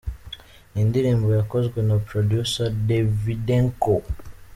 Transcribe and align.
Ni 0.71 0.79
indirimbo 0.85 1.27
yakozwe 1.37 1.77
na 1.87 1.95
Producer 2.07 2.67
Davydenko. 2.87 3.95